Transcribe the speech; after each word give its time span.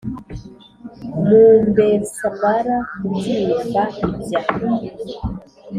numbersmara 1.27 2.75
kubyimba 2.99 3.83
ibya 4.03 4.41